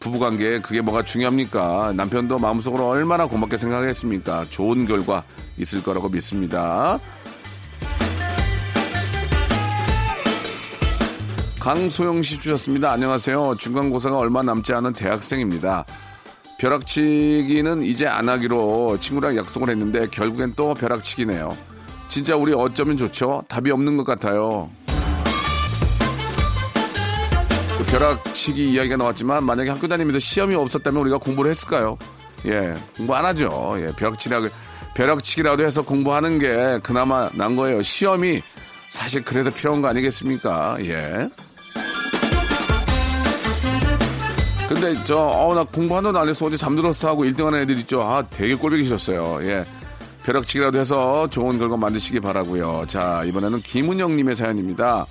부부관계에 0.00 0.60
그게 0.60 0.80
뭐가 0.80 1.02
중요합니까? 1.02 1.92
남편도 1.96 2.40
마음속으로 2.40 2.88
얼마나 2.88 3.26
고맙게 3.26 3.58
생각했습니까? 3.58 4.46
좋은 4.50 4.86
결과 4.86 5.22
있을 5.56 5.82
거라고 5.84 6.08
믿습니다. 6.08 6.98
강소영 11.68 12.22
씨 12.22 12.40
주셨습니다. 12.40 12.90
안녕하세요. 12.92 13.56
중간고사가 13.58 14.16
얼마 14.16 14.42
남지 14.42 14.72
않은 14.72 14.94
대학생입니다. 14.94 15.84
벼락치기는 16.58 17.82
이제 17.82 18.06
안 18.06 18.30
하기로 18.30 18.96
친구랑 18.98 19.36
약속을 19.36 19.68
했는데 19.68 20.06
결국엔 20.08 20.54
또 20.56 20.72
벼락치기네요. 20.72 21.54
진짜 22.08 22.36
우리 22.36 22.54
어쩌면 22.54 22.96
좋죠? 22.96 23.44
답이 23.48 23.70
없는 23.70 23.98
것 23.98 24.06
같아요. 24.06 24.70
그 27.76 27.84
벼락치기 27.90 28.70
이야기가 28.72 28.96
나왔지만 28.96 29.44
만약에 29.44 29.68
학교 29.68 29.86
다니면서 29.86 30.20
시험이 30.20 30.54
없었다면 30.54 31.02
우리가 31.02 31.18
공부를 31.18 31.50
했을까요? 31.50 31.98
예, 32.46 32.72
공부 32.96 33.14
안 33.14 33.26
하죠. 33.26 33.76
예, 33.78 33.92
벼락치기라고, 33.94 34.48
벼락치기라도 34.94 35.66
해서 35.66 35.82
공부하는 35.82 36.38
게 36.38 36.80
그나마 36.82 37.28
난 37.34 37.56
거예요. 37.56 37.82
시험이 37.82 38.40
사실 38.88 39.22
그래서 39.22 39.50
필요한 39.50 39.82
거 39.82 39.88
아니겠습니까? 39.88 40.78
예. 40.86 41.28
근데 44.68 44.94
저, 45.04 45.16
어, 45.18 45.54
나 45.54 45.64
공부 45.64 45.96
하나도 45.96 46.18
안 46.18 46.28
했어. 46.28 46.46
어제 46.46 46.56
잠들었어 46.56 47.08
하고 47.08 47.24
1등 47.24 47.44
하는 47.46 47.60
애들 47.60 47.78
있죠. 47.78 48.02
아, 48.02 48.22
되게 48.28 48.54
꼴보기 48.54 48.84
싫었어요. 48.84 49.38
예. 49.48 49.64
벼락치기라도 50.24 50.78
해서 50.78 51.26
좋은 51.30 51.58
결과 51.58 51.78
만드시기 51.78 52.20
바라고요 52.20 52.84
자, 52.86 53.22
이번에는 53.24 53.62
김은영님의 53.62 54.36
사연입니다. 54.36 55.06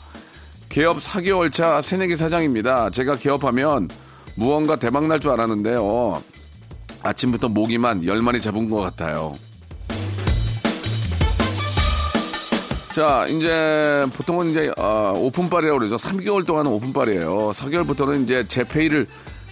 개업 0.69 0.97
4개월 0.99 1.51
차 1.51 1.81
새내기 1.81 2.15
사장입니다. 2.15 2.91
제가 2.91 3.15
개업하면 3.15 3.89
무언가 4.35 4.75
대박 4.75 5.07
날 5.07 5.19
줄 5.19 5.31
알았는데요. 5.31 6.21
아침부터 7.01 7.47
모기만 7.47 8.01
10마리 8.01 8.39
잡은 8.41 8.69
것 8.69 8.81
같아요. 8.81 9.35
자, 12.93 13.25
이제 13.27 14.05
보통은 14.13 14.51
이제 14.51 14.71
어, 14.77 15.13
오픈빨이라고 15.15 15.79
그러죠. 15.79 15.95
3개월 15.95 16.45
동안은 16.45 16.71
오픈빨이에요. 16.71 17.51
4개월부터는 17.55 18.23
이제 18.23 18.43
재페이를 18.47 19.07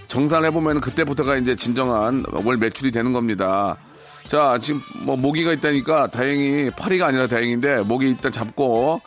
정산을 0.07 0.47
해보면 0.49 0.81
그때부터가 0.81 1.37
이제 1.37 1.55
진정한 1.55 2.23
월 2.31 2.57
매출이 2.57 2.91
되는 2.91 3.13
겁니다. 3.13 3.77
자, 4.27 4.57
지금 4.59 4.81
뭐 5.03 5.15
모기가 5.15 5.53
있다니까 5.53 6.07
다행히 6.07 6.69
파리가 6.71 7.07
아니라 7.07 7.27
다행인데 7.27 7.81
모기 7.81 8.07
일단 8.09 8.31
잡고 8.31 9.01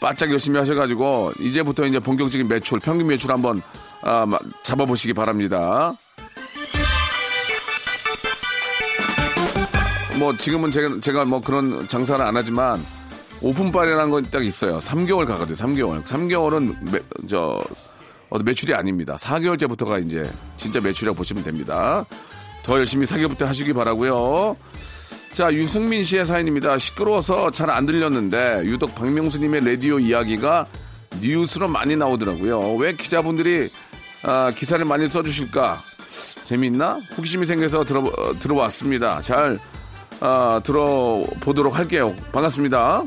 바짝 0.00 0.30
열심히 0.30 0.58
하셔가지고 0.58 1.32
이제부터 1.40 1.86
이제 1.86 1.98
본격적인 1.98 2.48
매출, 2.48 2.80
평균 2.80 3.06
매출 3.06 3.30
한번 3.30 3.62
아, 4.02 4.26
마- 4.26 4.38
잡아보시기 4.64 5.14
바랍니다. 5.14 5.94
뭐 10.18 10.36
지금은 10.36 10.70
제가 10.70 11.00
제가 11.00 11.24
뭐 11.24 11.40
그런 11.40 11.88
장사를 11.88 12.24
안 12.24 12.36
하지만 12.36 12.84
오픈빨이라는 13.40 14.10
건 14.10 14.24
딱 14.30 14.44
있어요. 14.44 14.78
3개월 14.78 15.26
가거든요. 15.26 15.56
3개월. 15.56 16.02
3개월은 16.04 16.90
매, 16.92 17.00
저 17.28 17.60
어, 17.60 17.62
매출이 18.42 18.74
아닙니다. 18.74 19.16
4개월째부터가 19.16 20.04
이제 20.04 20.30
진짜 20.56 20.80
매출이라고 20.80 21.16
보시면 21.16 21.44
됩니다. 21.44 22.04
더 22.64 22.78
열심히 22.78 23.06
4개월부터 23.06 23.44
하시기 23.44 23.72
바라고요. 23.74 24.56
자, 25.32 25.52
유승민 25.52 26.04
씨의 26.04 26.26
사연입니다. 26.26 26.78
시끄러워서 26.78 27.50
잘 27.50 27.70
안 27.70 27.86
들렸는데 27.86 28.62
유독 28.64 28.94
박명수님의 28.94 29.64
라디오 29.64 29.98
이야기가 29.98 30.66
뉴스로 31.20 31.68
많이 31.68 31.96
나오더라고요. 31.96 32.74
왜 32.76 32.94
기자분들이 32.94 33.70
아, 34.22 34.50
기사를 34.56 34.84
많이 34.84 35.08
써주실까? 35.08 35.80
재미있나? 36.44 37.00
호기심이 37.16 37.46
생겨서 37.46 37.84
들어, 37.84 38.00
어, 38.00 38.32
들어왔습니다. 38.38 39.20
잘 39.22 39.58
아, 40.20 40.60
들어보도록 40.64 41.76
할게요. 41.76 42.14
반갑습니다. 42.32 43.02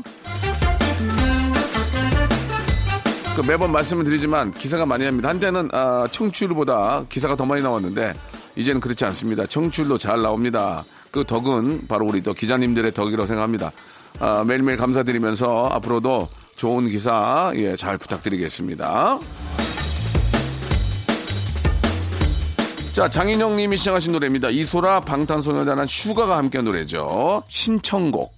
그 3.38 3.46
매번 3.46 3.70
말씀을 3.70 4.02
드리지만 4.02 4.50
기사가 4.50 4.84
많이 4.84 5.04
합니다. 5.04 5.28
한때는 5.28 5.68
아, 5.72 6.08
청취율보다 6.10 7.04
기사가 7.08 7.36
더 7.36 7.46
많이 7.46 7.62
나왔는데 7.62 8.12
이제는 8.56 8.80
그렇지 8.80 9.04
않습니다. 9.04 9.46
청취율도 9.46 9.96
잘 9.96 10.22
나옵니다. 10.22 10.84
그 11.12 11.22
덕은 11.24 11.86
바로 11.86 12.04
우리 12.04 12.20
또 12.20 12.34
기자님들의 12.34 12.92
덕이라고 12.92 13.26
생각합니다. 13.26 13.70
아, 14.18 14.42
매일매일 14.44 14.76
감사드리면서 14.76 15.68
앞으로도 15.70 16.28
좋은 16.56 16.88
기사 16.88 17.52
예, 17.54 17.76
잘 17.76 17.96
부탁드리겠습니다. 17.96 19.20
자, 22.92 23.08
장인영 23.08 23.54
님이 23.54 23.76
시청하신 23.76 24.10
노래입니다. 24.14 24.50
이소라 24.50 25.02
방탄소년단한 25.02 25.86
슈가가 25.86 26.36
함께 26.38 26.58
한 26.58 26.64
노래죠. 26.64 27.44
신청곡. 27.48 28.37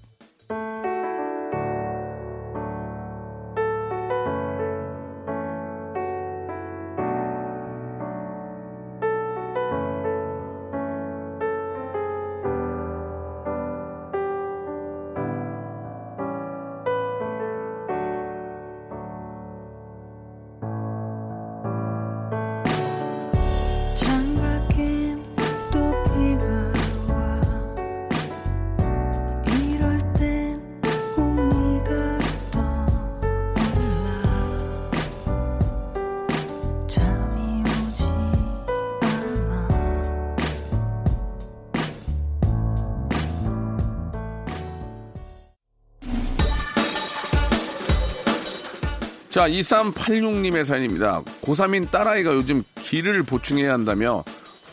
자, 49.30 49.48
2386님의 49.48 50.64
사연입니다. 50.64 51.22
고3인 51.42 51.90
딸아이가 51.90 52.34
요즘 52.34 52.62
기를 52.74 53.22
보충해야 53.22 53.72
한다며 53.72 54.24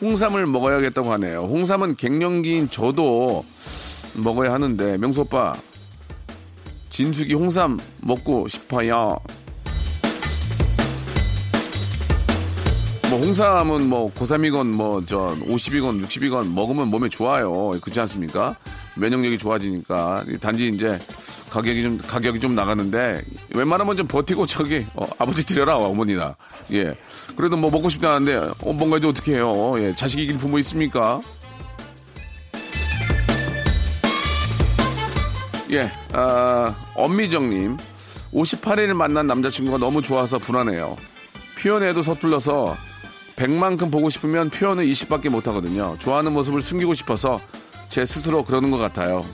홍삼을 0.02 0.48
먹어야겠다고 0.48 1.12
하네요. 1.14 1.42
홍삼은 1.44 1.96
갱년기인 1.96 2.70
저도 2.70 3.46
먹어야 4.24 4.54
하는데 4.54 4.98
명수 4.98 5.22
오빠 5.22 5.56
진숙이 6.90 7.36
홍삼 7.36 7.80
먹고 8.02 8.48
싶어요. 8.48 9.20
뭐 13.12 13.20
홍삼은 13.20 13.88
뭐 13.88 14.12
고3이건 14.12 14.68
뭐 14.72 15.04
저 15.06 15.38
50이건 15.42 16.04
60이건 16.04 16.52
먹으면 16.54 16.88
몸에 16.90 17.10
좋아요. 17.10 17.78
그렇지 17.80 18.00
않습니까? 18.02 18.56
면역력이 18.96 19.38
좋아지니까 19.38 20.26
단지 20.42 20.68
이제 20.70 21.00
가격이 21.58 21.82
좀 21.82 21.98
가격이 21.98 22.40
좀 22.40 22.54
나가는데 22.54 23.24
웬만하면 23.56 23.98
좀 23.98 24.08
버티고 24.08 24.46
저기 24.46 24.86
어, 24.94 25.08
아버지 25.18 25.44
드려라 25.44 25.78
어머니나. 25.78 26.36
예. 26.72 26.96
그래도 27.36 27.58
뭐 27.58 27.72
먹고 27.72 27.90
싶다는데 27.90 28.36
어, 28.62 28.74
뭔가 28.74 29.00
이제 29.00 29.08
어떻게 29.08 29.34
해요? 29.34 29.74
예. 29.80 29.96
자식이 29.96 30.26
이길 30.26 30.38
부모 30.38 30.60
있습니까? 30.60 31.20
예. 35.72 35.90
아, 36.14 36.76
엄미정님. 36.94 37.78
58일 38.34 38.94
만난 38.94 39.26
남자친구가 39.26 39.80
너무 39.80 40.04
좋아서 40.04 40.38
불안해요. 40.38 40.96
표현에도 41.60 42.04
서툴러서 42.04 42.78
100만큼 43.36 43.92
보고 43.92 44.10
싶으면 44.10 44.52
표현은 44.52 44.84
20밖에 44.86 45.30
못하거든요. 45.30 45.96
좋아하는 45.98 46.34
모습을 46.34 46.62
숨기고 46.62 46.94
싶어서 46.94 47.42
제 47.90 48.06
스스로 48.06 48.44
그러는 48.44 48.70
것 48.70 48.78
같아요 48.78 49.26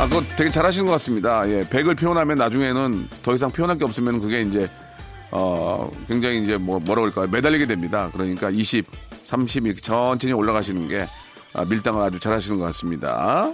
아, 0.00 0.08
그거 0.08 0.22
되게 0.34 0.50
잘하시는 0.50 0.86
것 0.86 0.92
같습니다. 0.92 1.46
예, 1.50 1.60
100을 1.62 1.98
표현하면 1.98 2.38
나중에는 2.38 3.08
더 3.22 3.34
이상 3.34 3.50
표현할 3.50 3.76
게 3.76 3.84
없으면 3.84 4.18
그게 4.20 4.40
이제, 4.40 4.66
어, 5.30 5.90
굉장히 6.08 6.42
이제 6.42 6.56
뭐, 6.56 6.78
뭐라 6.80 7.02
그럴까요? 7.02 7.26
매달리게 7.28 7.66
됩니다. 7.66 8.08
그러니까 8.14 8.48
20, 8.48 8.86
30 9.24 9.66
이렇게 9.66 9.80
천천히 9.82 10.32
올라가시는 10.32 10.88
게 10.88 11.06
아, 11.52 11.64
밀당을 11.66 12.02
아주 12.02 12.18
잘하시는 12.18 12.58
것 12.58 12.64
같습니다. 12.66 13.52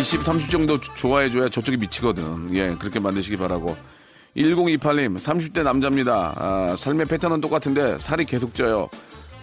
20, 0.00 0.22
30 0.22 0.50
정도 0.50 0.80
조- 0.80 0.94
좋아해줘야 0.94 1.50
저쪽이 1.50 1.76
미치거든. 1.76 2.54
예, 2.54 2.74
그렇게 2.78 2.98
만드시기 3.00 3.36
바라고. 3.36 3.76
1028님, 4.34 5.18
30대 5.18 5.62
남자입니다. 5.62 6.32
아, 6.36 6.74
삶의 6.78 7.04
패턴은 7.06 7.42
똑같은데 7.42 7.98
살이 7.98 8.24
계속 8.24 8.54
쪄요. 8.54 8.88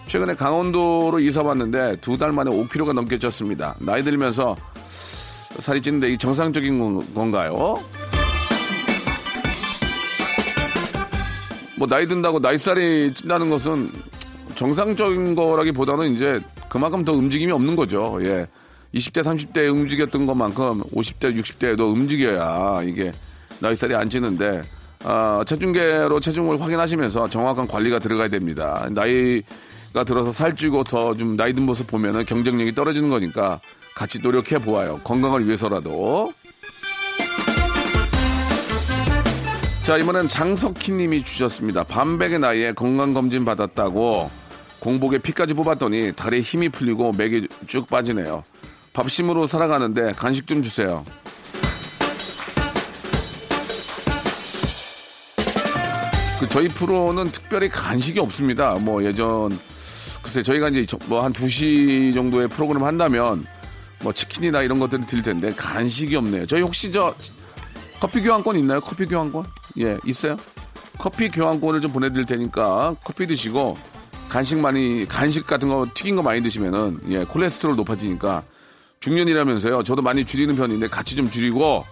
최근에 0.06 0.34
강원도로 0.34 1.18
이사 1.20 1.42
왔는데 1.42 1.96
두 2.00 2.16
달 2.18 2.32
만에 2.32 2.50
5kg가 2.50 2.92
넘게 2.92 3.18
쪘습니다. 3.18 3.74
나이 3.80 4.02
들면서 4.04 4.54
살이 5.58 5.80
찌는데 5.82 6.12
이 6.12 6.18
정상적인 6.18 6.78
건- 6.78 7.14
건가요? 7.14 7.82
뭐 11.76 11.88
나이 11.88 12.06
든다고 12.06 12.38
나이살이 12.38 13.12
찐다는 13.14 13.50
것은 13.50 13.90
정상적인 14.54 15.34
거라기보다는 15.34 16.14
이제 16.14 16.40
그만큼 16.68 17.04
더 17.04 17.12
움직임이 17.12 17.50
없는 17.52 17.74
거죠. 17.76 18.18
예. 18.22 18.46
20대, 18.94 19.24
30대에 19.24 19.68
움직였던 19.72 20.24
것만큼 20.26 20.82
50대, 20.94 21.36
60대에도 21.36 21.92
움직여야 21.92 22.82
이게 22.84 23.12
나이살이 23.58 23.92
안 23.96 24.08
찌는데 24.08 24.62
아, 25.02 25.42
체중계로 25.44 26.20
체중을 26.20 26.60
확인하시면서 26.60 27.28
정확한 27.28 27.66
관리가 27.66 27.98
들어가야 27.98 28.28
됩니다. 28.28 28.86
나이 28.92 29.42
가 29.94 30.02
들어서 30.02 30.32
살찌고 30.32 30.82
더 30.84 31.14
좀 31.14 31.36
나이 31.36 31.52
든 31.52 31.64
모습 31.64 31.86
보면은 31.86 32.24
경쟁력이 32.24 32.74
떨어지는 32.74 33.08
거니까 33.08 33.60
같이 33.94 34.18
노력해 34.18 34.58
보아요. 34.58 34.98
건강을 35.04 35.46
위해서라도. 35.46 36.32
자, 39.82 39.96
이번엔 39.96 40.26
장석희 40.26 40.92
님이 40.92 41.22
주셨습니다. 41.22 41.84
반백의 41.84 42.40
나이에 42.40 42.72
건강검진 42.72 43.44
받았다고 43.44 44.30
공복에 44.80 45.18
피까지 45.18 45.54
뽑았더니 45.54 46.12
다리에 46.16 46.40
힘이 46.40 46.70
풀리고 46.70 47.12
맥이 47.12 47.46
쭉 47.68 47.86
빠지네요. 47.86 48.42
밥심으로 48.94 49.46
살아가는데 49.46 50.12
간식 50.12 50.48
좀 50.48 50.62
주세요. 50.62 51.04
그 56.40 56.48
저희 56.48 56.68
프로는 56.68 57.26
특별히 57.30 57.68
간식이 57.68 58.18
없습니다. 58.18 58.74
뭐 58.80 59.04
예전 59.04 59.56
글쎄 60.24 60.42
저희가 60.42 60.70
이제 60.70 60.84
뭐 61.06 61.22
한 61.22 61.32
2시 61.32 62.14
정도의 62.14 62.48
프로그램 62.48 62.82
한다면 62.84 63.46
뭐 64.02 64.12
치킨이나 64.12 64.62
이런 64.62 64.78
것들을 64.78 65.06
드릴 65.06 65.22
텐데 65.22 65.52
간식이 65.54 66.16
없네요. 66.16 66.46
저희 66.46 66.62
혹시 66.62 66.90
저 66.90 67.14
커피 68.00 68.22
교환권 68.22 68.56
있나요? 68.58 68.80
커피 68.80 69.06
교환권? 69.06 69.44
예, 69.80 69.98
있어요? 70.04 70.36
커피 70.98 71.28
교환권을 71.28 71.80
좀 71.80 71.92
보내드릴 71.92 72.24
테니까 72.26 72.96
커피 73.04 73.26
드시고 73.26 73.76
간식 74.28 74.58
많이 74.58 75.06
간식 75.06 75.46
같은 75.46 75.68
거 75.68 75.86
튀긴 75.94 76.16
거 76.16 76.22
많이 76.22 76.42
드시면은 76.42 76.98
예 77.10 77.24
콜레스테롤 77.24 77.76
높아지니까 77.76 78.42
중년이라면서요. 79.00 79.82
저도 79.82 80.00
많이 80.02 80.24
줄이는 80.24 80.56
편인데 80.56 80.88
같이 80.88 81.14
좀 81.16 81.30
줄이고 81.30 81.84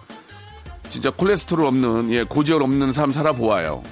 진짜 0.89 1.11
콜레스테롤 1.11 1.65
없는 1.65 2.11
예 2.11 2.23
고지혈 2.23 2.63
없는 2.63 2.91
삶 2.91 3.11
살아보아요. 3.11 3.83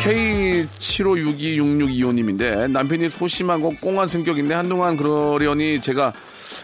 K75626625님인데 0.00 2.70
남편이 2.70 3.10
소심하고 3.10 3.74
꽁한 3.80 4.08
성격인데 4.08 4.54
한동안 4.54 4.96
그러려니 4.96 5.82
제가 5.82 6.12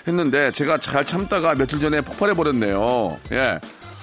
했는데 0.09 0.51
제가 0.53 0.79
잘 0.79 1.05
참다가 1.05 1.55
며칠 1.55 1.79
전에 1.79 2.01
폭발해 2.01 2.33
버렸네요. 2.35 3.19
예. 3.33 3.61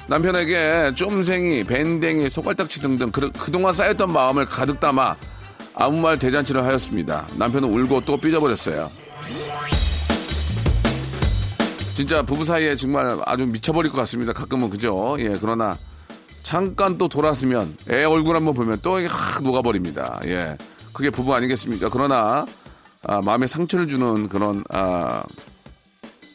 남편에게 0.08 0.91
쫌생이, 0.96 1.63
밴댕이, 1.63 2.30
소갈딱지 2.30 2.82
등등 2.82 3.10
그, 3.12 3.32
그동안 3.32 3.74
쌓였던 3.74 4.12
마음을 4.12 4.46
가득 4.46 4.80
담아 4.80 5.15
아무 5.76 6.00
말 6.00 6.19
대잔치를 6.19 6.63
하였습니다. 6.63 7.26
남편은 7.36 7.67
울고 7.69 8.02
또 8.02 8.17
삐져버렸어요. 8.17 8.91
진짜 11.96 12.22
부부 12.22 12.46
사이에 12.46 12.76
정말 12.76 13.17
아주 13.26 13.46
미쳐버릴 13.46 13.91
것 13.91 13.98
같습니다. 14.00 14.34
가끔은 14.34 14.69
그죠? 14.69 15.15
예, 15.19 15.34
그러나 15.39 15.78
잠깐 16.43 16.97
또 16.97 17.08
돌았으면 17.08 17.77
애 17.89 18.03
얼굴 18.03 18.36
한번 18.36 18.53
보면 18.53 18.79
또 18.82 18.99
이게 18.99 19.08
확 19.10 19.41
녹아버립니다. 19.41 20.19
예, 20.25 20.58
그게 20.91 21.10
부부 21.10 21.34
아니겠습니까? 21.34 21.89
그러나 21.89 22.45
아, 23.01 23.21
마음에 23.21 23.47
상처를 23.47 23.88
주는 23.88 24.27
그런 24.29 24.63
아, 24.69 25.23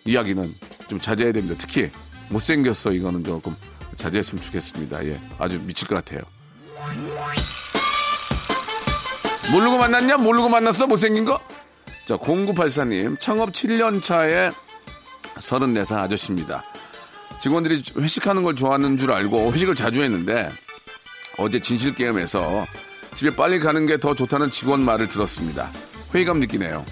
이야기는 0.04 0.54
좀 0.88 0.98
자제해야 1.00 1.32
됩니다. 1.32 1.54
특히 1.58 1.90
못생겼어 2.30 2.92
이거는 2.92 3.22
조금 3.22 3.54
자제했으면 3.96 4.42
좋겠습니다. 4.42 5.04
예, 5.06 5.20
아주 5.38 5.60
미칠 5.62 5.86
것 5.86 5.94
같아요. 5.96 6.22
모르고 9.52 9.78
만났냐? 9.78 10.16
모르고 10.16 10.48
만났어? 10.48 10.86
못생긴 10.86 11.24
거? 11.24 11.38
자, 12.06 12.16
0984님, 12.16 13.20
창업 13.20 13.52
7년 13.52 14.02
차에 14.02 14.50
34살 15.36 15.98
아저씨입니다. 15.98 16.62
직원들이 17.40 17.82
회식하는 17.96 18.42
걸 18.42 18.56
좋아하는 18.56 18.96
줄 18.96 19.12
알고 19.12 19.52
회식을 19.52 19.74
자주 19.74 20.02
했는데 20.02 20.50
어제 21.36 21.60
진실 21.60 21.94
게임에서 21.94 22.66
집에 23.14 23.34
빨리 23.34 23.60
가는 23.60 23.86
게 23.86 23.96
더 23.98 24.14
좋다는 24.14 24.50
직원 24.50 24.80
말을 24.84 25.08
들었습니다. 25.08 25.70
회의감 26.14 26.40
느끼네요. 26.40 26.84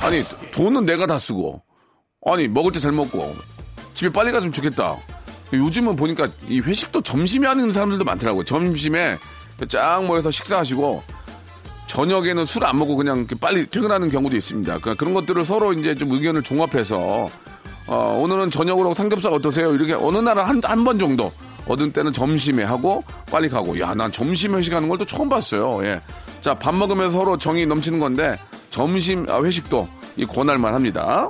아니, 0.00 0.22
돈은 0.52 0.84
내가 0.86 1.06
다 1.06 1.18
쓰고, 1.18 1.62
아니, 2.26 2.46
먹을 2.48 2.70
때 2.72 2.78
잘 2.78 2.92
먹고, 2.92 3.34
집에 3.94 4.10
빨리 4.12 4.30
갔으면 4.30 4.52
좋겠다. 4.52 4.96
요즘은 5.52 5.96
보니까 5.96 6.28
이 6.48 6.60
회식도 6.60 7.02
점심에 7.02 7.46
하는 7.48 7.72
사람들도 7.72 8.04
많더라고요. 8.04 8.44
점심에 8.44 9.18
쫙 9.68 10.04
모여서 10.04 10.30
식사하시고, 10.30 11.02
저녁에는 11.86 12.44
술 12.44 12.64
안 12.64 12.78
먹고 12.78 12.96
그냥 12.96 13.26
빨리 13.40 13.66
퇴근하는 13.66 14.10
경우도 14.10 14.36
있습니다. 14.36 14.78
그러니까 14.78 14.94
그런 14.94 15.14
것들을 15.14 15.44
서로 15.44 15.72
이제 15.72 15.94
좀 15.94 16.10
의견을 16.10 16.42
종합해서, 16.42 17.28
어, 17.86 18.18
오늘은 18.20 18.50
저녁으로 18.50 18.92
삼겹살 18.94 19.32
어떠세요? 19.32 19.72
이렇게 19.74 19.92
어느 19.94 20.18
날 20.18 20.38
한, 20.38 20.60
한 20.64 20.84
번 20.84 20.98
정도. 20.98 21.32
얻은 21.68 21.90
때는 21.92 22.12
점심에 22.12 22.62
하고 22.62 23.02
빨리 23.28 23.48
가고. 23.48 23.78
야, 23.80 23.92
난 23.94 24.12
점심 24.12 24.54
회식하는 24.56 24.88
걸 24.88 24.98
또 24.98 25.04
처음 25.04 25.28
봤어요. 25.28 25.84
예. 25.84 26.00
자, 26.40 26.54
밥 26.54 26.72
먹으면서 26.74 27.18
서로 27.18 27.36
정이 27.36 27.66
넘치는 27.66 27.98
건데, 27.98 28.38
점심 28.70 29.26
아, 29.28 29.40
회식도 29.42 29.88
이 30.16 30.24
권할만 30.26 30.74
합니다. 30.74 31.28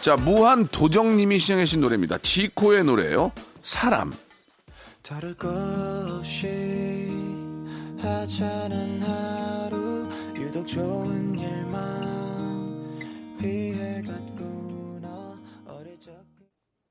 자, 0.00 0.16
무한 0.16 0.66
도정님이 0.66 1.38
시청하신 1.38 1.80
노래입니다. 1.82 2.18
지코의 2.22 2.84
노래예요. 2.84 3.32
사람. 3.62 4.12
다를 5.02 5.34
것 5.34 5.48
없이 6.18 7.10
하찮은 8.00 9.02
하루 9.02 10.08
유독 10.36 10.64
좋은 10.66 11.36
일만 11.36 13.00
피해갔구나 13.40 15.08
어릴 15.66 15.98
적 15.98 16.12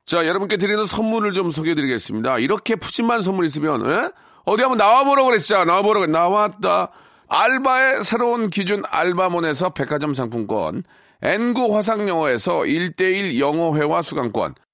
자, 0.05 0.27
여러분께 0.27 0.57
드리는 0.57 0.85
선물을 0.85 1.31
좀 1.31 1.51
소개해 1.51 1.73
드리겠습니다. 1.73 2.39
이렇게 2.39 2.75
푸짐한 2.75 3.21
선물 3.21 3.45
있으면, 3.45 3.89
에? 3.89 4.09
어디 4.43 4.61
한번 4.61 4.77
나와보라고 4.77 5.29
그랬죠? 5.29 5.63
나와보라고, 5.63 6.07
나왔다. 6.07 6.91
알바의 7.29 8.03
새로운 8.03 8.49
기준 8.49 8.83
알바몬에서 8.89 9.69
백화점 9.69 10.13
상품권, 10.13 10.83
N구 11.21 11.73
화상영어에서 11.73 12.59
1대1 12.61 13.39
영어회화 13.39 14.01
수강권, 14.01 14.55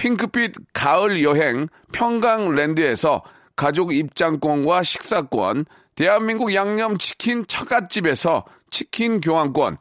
핑크빛 0.00 0.54
가을 0.72 1.22
여행 1.22 1.68
평강랜드에서 1.92 3.22
가족 3.54 3.92
입장권과 3.92 4.82
식사권, 4.82 5.66
대한민국 5.94 6.54
양념치킨 6.54 7.44
처갓집에서 7.46 8.46
치킨 8.70 9.20
교환권, 9.20 9.76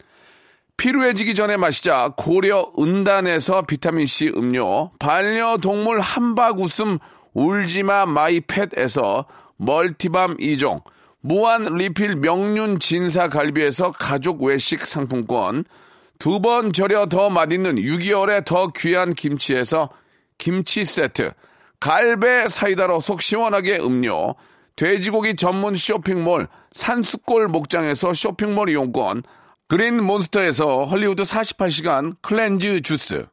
피로해지기 0.76 1.36
전에 1.36 1.56
마시자 1.56 2.12
고려 2.18 2.70
은단에서 2.78 3.62
비타민C 3.62 4.34
음료, 4.36 4.92
반려동물 5.00 6.02
함박 6.02 6.60
웃음 6.60 7.00
울지마 7.34 8.06
마이 8.08 8.42
팻에서 8.42 9.26
multi 9.56 10.00
balm 10.00 10.36
2종, 10.36 10.84
무한 11.22 11.64
리필 11.64 12.18
명륜 12.18 12.80
진사 12.80 13.30
갈비에서 13.30 13.94
가족 13.94 14.44
외식 14.44 14.86
상품권, 14.86 15.64
두 16.18 16.42
번 16.42 16.74
절여 16.74 17.06
더 17.06 17.30
맛있는 17.30 17.76
6개월에 17.76 18.44
더 18.44 18.68
귀한 18.76 19.14
김치에서 19.14 19.90
김치 20.40 20.84
세트, 20.86 21.34
갈배 21.80 22.50
사이다로 22.50 23.00
속 23.02 23.22
시원하게 23.22 23.78
음료, 23.78 24.36
돼지고기 24.76 25.36
전문 25.36 25.76
쇼핑몰 25.76 26.48
산수골 26.72 27.50
목장에서 27.50 28.14
쇼핑몰 28.16 28.70
이용권, 28.70 29.22
그린 29.68 30.04
몬스터에서 30.04 30.86
헐리우드 30.86 31.24
48시간 31.24 32.16
cleanse 32.22 32.82
주스, 32.82 33.28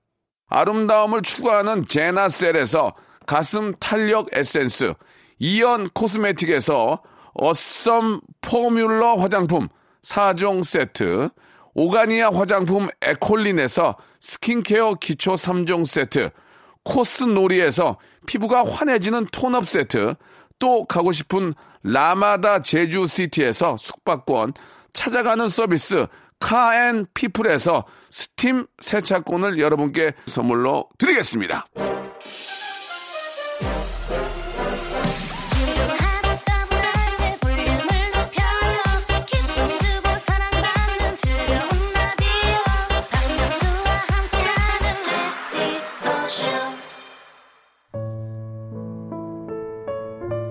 아름다움을 0.49 1.23
추구하는 1.23 1.88
제나셀에서 1.88 2.95
가슴 3.27 3.75
탄력 3.81 4.29
에센스, 4.33 4.92
이연 5.38 5.88
코스메틱에서 5.90 7.03
어썸 7.35 8.21
포뮬러 8.40 9.14
화장품 9.14 9.69
4종 10.03 10.64
세트, 10.64 11.31
오가니아 11.75 12.31
화장품 12.33 12.88
에콜린에서 13.03 13.97
스킨케어 14.21 14.95
기초 14.95 15.35
3종 15.35 15.87
세트, 15.87 16.31
코스 16.87 17.25
놀이에서 17.25 17.99
피부가 18.27 18.64
환해지는 18.64 19.27
tone-up 19.33 19.66
세트, 19.66 20.14
또 20.59 20.85
가고 20.87 21.12
싶은 21.12 21.53
라마다 21.83 22.62
제주시티에서 22.62 23.77
숙박권, 23.77 24.55
찾아가는 24.92 25.49
서비스 25.49 26.07
카앤 26.38 27.07
피플에서 27.12 27.85
스팀 28.11 28.66
세차권을 28.81 29.59
여러분께 29.59 30.12
선물로 30.27 30.88
드리겠습니다. 30.96 31.66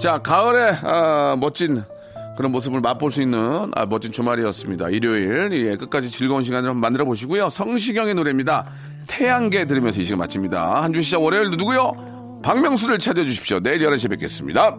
자, 0.05 0.19
가을에 0.19 0.77
아, 0.83 1.35
멋진 1.39 1.81
그런 2.37 2.51
모습을 2.51 2.79
맛볼 2.79 3.11
수 3.11 3.23
있는 3.23 3.71
아, 3.73 3.87
멋진 3.87 4.11
주말이었습니다. 4.11 4.89
일요일 4.89 5.51
예, 5.65 5.77
끝까지 5.77 6.11
즐거운 6.11 6.43
시간을 6.43 6.69
한번 6.69 6.81
만들어 6.81 7.05
보시고요. 7.05 7.49
성시경의 7.49 8.13
노래입니다. 8.13 8.67
태양계 9.07 9.65
들으면서 9.65 10.01
이 10.01 10.03
시간 10.03 10.19
마칩니다. 10.19 10.83
한 10.83 10.93
주 10.93 11.01
시작 11.01 11.23
월요일도 11.23 11.55
누구요? 11.55 12.39
박명수를 12.43 12.99
찾아주십시오. 12.99 13.61
내일 13.61 13.79
11시에 13.79 14.11
뵙겠습니다. 14.11 14.77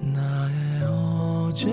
나의 0.00 0.84
어제 0.88 1.66